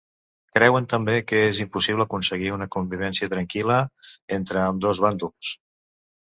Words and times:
Creuen 0.55 0.85
també 0.93 1.17
que 1.31 1.41
és 1.49 1.59
impossible 1.65 2.07
aconseguir 2.09 2.49
una 2.55 2.69
convivència 2.77 3.29
tranquil·la 3.35 3.77
entre 4.39 4.63
ambdós 4.71 5.05
bàndols. 5.07 5.55